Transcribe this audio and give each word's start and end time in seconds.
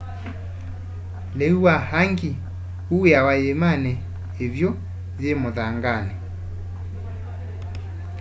liu 1.37 1.55
wa 1.65 1.75
hangi 1.91 2.31
uwiawa 2.93 3.33
yiimani 3.41 3.93
ivyu 4.45 4.69
yi 5.21 5.31
muthangani 5.41 6.15